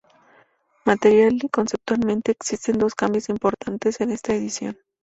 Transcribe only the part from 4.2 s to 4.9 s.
edición.